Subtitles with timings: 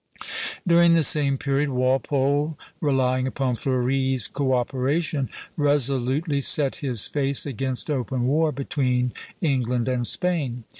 [0.67, 7.87] During the same period Walpole, relying upon Fleuri's co operation, resolutely set his face against
[7.91, 10.63] open war between England and Spain.